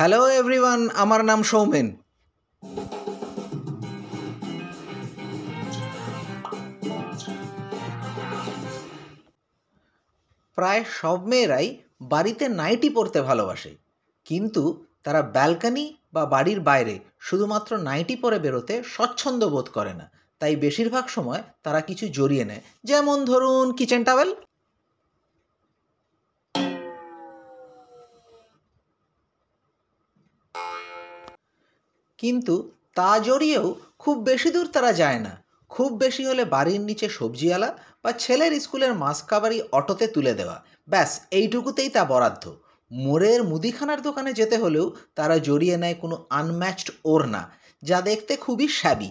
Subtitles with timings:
[0.00, 1.96] Hello everyone আমার নাম সৌমেন।
[10.54, 13.76] প্রায় সব মেয়েরাই বাড়িতে নাইটি পরতে ভালোবাসে।
[14.24, 20.56] কিন্তু তারা ব্যালকানি বা বাড়ির বাইরে শুধুমাত্র নাইটি পরে বেরোতে স্বচ্ছন্দ বোধ করে না। তাই
[20.56, 24.34] বেশিরভাগ সময় তারা কিছু জড়িয়ে নেয়। যেমন ধরুন কিচেন টাওয়েল
[32.20, 32.54] কিন্তু
[32.98, 33.66] তা জড়িয়েও
[34.02, 35.32] খুব বেশি দূর তারা যায় না।
[35.70, 37.70] খুব বেশি হলে বাড়ির নিচে সবজিওয়ালা
[38.02, 40.56] বা ছেলের স্কুলের মাসকাবারি অটোতে তুলে দেওয়া।
[40.88, 42.44] ব্যাস, এইটুকুতেই তা বরাদ্দ।
[42.90, 44.86] মোড়ের মুদিখানার দোকানে যেতে হলেও
[45.18, 47.42] তারা জড়িয়ে নেয় কোনো আনম্যাচড ওড়না,
[47.82, 49.10] যা দেখতে খুবই shabby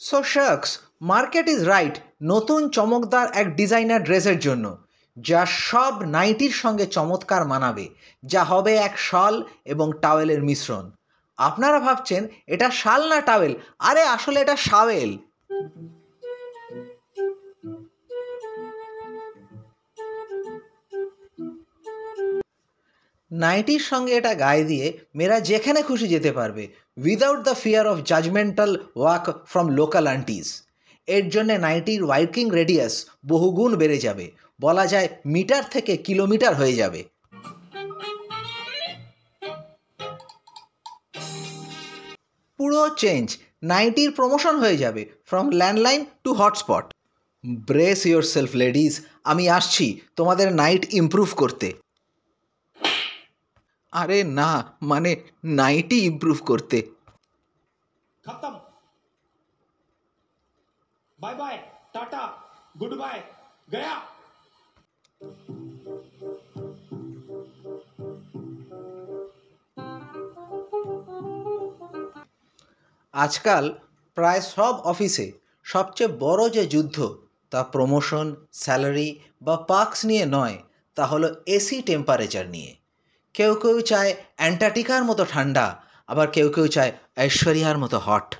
[0.00, 0.70] so sharks
[1.10, 1.96] market is right
[2.32, 4.64] নতুন চমকদার এক ডিজাইনার ড্রেসের জন্য।
[5.20, 7.88] যা সব নাইটির সঙ্গে চমৎকার মানাবে,
[8.22, 10.90] যা হবে এক শাল এবং টাওয়েলের মিশ্রণ।
[11.38, 13.54] আপনারা ভাবছেন, এটা শাল না টাওয়েল?
[13.78, 15.18] আরে, আসলে এটা শাওয়েল।
[23.30, 28.76] নাইটির সঙ্গে এটা গায়ে দিয়ে মেয়েরা যেখানে খুশি যেতে পারবে without the fear of judgemental
[28.96, 30.62] walk from local aunties
[31.06, 37.00] এর জন্যে নাইটির ওয়ার্কিং রেডিয়াস বহুগুণ বেড়ে যাবে। বলা যায় মিটার থেকে কিলোমিটার হয়ে যাবে।
[42.58, 43.26] পুরো চেঞ্জ
[43.62, 46.84] নাইনটির প্রমোশন হয়ে যাবে from landline to hotspot
[47.68, 48.00] brace
[48.34, 49.86] yourself ladies আমি আসছি
[50.16, 51.68] তোমাদের নাইট ইম্প্রুভ করতে।
[53.92, 54.50] আরে না
[54.82, 55.10] মানে
[55.44, 56.78] নাইটই ইম্প্রুভ করতে।
[58.24, 58.54] খতম।
[61.18, 61.54] Bye bye
[61.92, 62.22] tata
[62.80, 63.16] goodbye
[63.72, 63.96] গয়া
[73.12, 73.72] আজকাল
[74.14, 75.32] প্রায় সব অফিসে
[75.64, 77.18] সবচেয়ে বড় যে যুদ্ধ,
[77.50, 80.56] তা প্রমোশন স্যালারি বা পার্কস নিয়ে নয়,
[80.94, 82.76] তা হলো এসি টেম্পারেচার নিয়ে।
[83.34, 88.34] কেউ কেউ চায় অ্যান্টার্কটিকার মতো ঠান্ডা, আবার কেউ কেউ চায় ঐশ্বরিয়ার মতো হট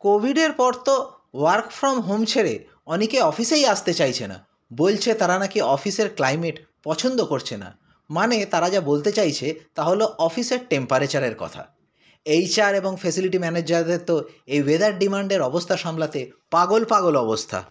[0.00, 5.60] কোভিডের পর তো ওয়ার্ক ফ্রম হোম ছেড়ে অনেকে অফিসেই আসতে চাইছে না। বলছে তারা নাকি
[5.60, 7.78] অফিসের ক্লাইমেট পছন্দ করছে না।
[8.10, 11.74] মানে তারা যা বলতে চাইছে তা হলো অফিসের টেম্পারেচারের কথা।
[12.24, 17.70] এইচআর এবং ফেসিলিটি ম্যানেজারদের তো এই ওয়েদার ডিমান্ডের অবস্থা সামলাতে পাগল পাগল অবস্থা।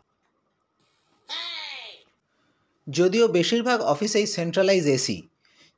[2.90, 5.30] যদিও বেশিরভাগ অফিসেই সেন্ট্রালাইজ এসি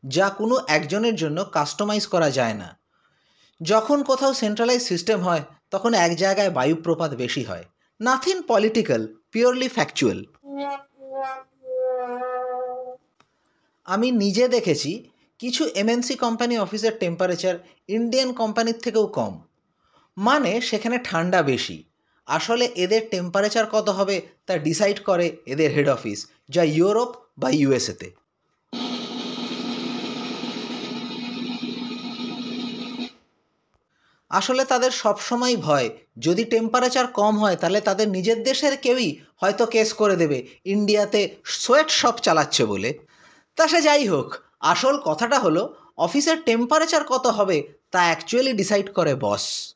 [0.06, 2.79] যা কোনো একজনের জন্য কাস্টমাইজ করা যায় না।
[3.62, 7.66] যখন কোথাও সেন্ট্রালাইজ সিস্টেম হয়, তখন এক জায়গায় বায়ুপ্রপাত বেশি হয়।
[8.00, 10.20] নাথিং পলিটিক্যাল পিওরলি ফ্যাকচুয়াল
[13.88, 14.92] আমি নিজে দেখেছি,
[15.40, 17.56] কিছু এমএনসি কোম্পানি অফিসের টেম্পারেচার
[17.88, 19.34] ইন্ডিয়ান কোম্পানির থেকেও কম।
[20.18, 21.78] মানে সেখানে ঠান্ডা বেশি।
[22.28, 26.20] আসলে এদের টেম্পারেচার কত হবে তা ডিসাইড করে এদের হেড অফিস
[26.50, 28.08] যা ইউরোপ বা ইউএসএতে
[34.30, 39.10] আসলে তাদের সবসময় ভয়। যদি টেম্পারেচার কম হয়, তাহলে তাদের নিজের দেশের কেউই
[39.42, 42.90] হয়তো কেস করে দেবে। ইন্ডিয়াতে সোয়েট শপ চালাচ্ছে বলে।
[43.56, 44.28] তা সে যাই হোক,
[44.60, 45.64] আসল কথাটা হলো,
[45.98, 47.58] অফিসের টেম্পারেচার কত হবে
[47.92, 49.76] তা অ্যাকচুয়ালি ডিসাইড করে বস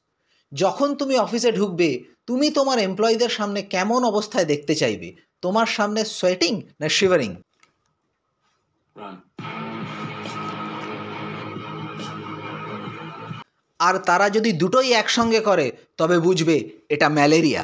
[0.53, 5.09] যখন তুমি অফিসে ঢুকবে, তুমি তোমার এমপ্লয়ীদের সামনে কেমন অবস্থায় দেখতে চাইবে?
[5.42, 7.31] তোমার সামনে সোয়েটিং না শিভারিং
[13.84, 15.68] আর তারা যদি দুটোই একসঙ্গে করে
[15.98, 16.58] তবে বুঝবে
[16.90, 17.64] এটা ম্যালেরিয়া।